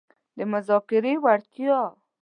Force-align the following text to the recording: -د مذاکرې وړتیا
-د 0.35 0.39
مذاکرې 0.51 1.13
وړتیا 1.23 1.79